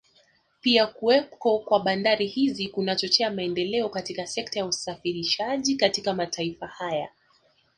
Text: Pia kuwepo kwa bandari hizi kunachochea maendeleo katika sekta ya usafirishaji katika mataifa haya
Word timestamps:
Pia 0.61 0.87
kuwepo 0.87 1.59
kwa 1.59 1.79
bandari 1.79 2.27
hizi 2.27 2.67
kunachochea 2.67 3.31
maendeleo 3.31 3.89
katika 3.89 4.27
sekta 4.27 4.59
ya 4.59 4.65
usafirishaji 4.65 5.75
katika 5.75 6.13
mataifa 6.13 6.67
haya 6.67 7.09